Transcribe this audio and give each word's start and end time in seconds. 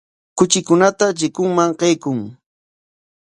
Kuchikunata 0.37 1.05
chikunman 1.19 1.71
qaykun. 1.79 2.17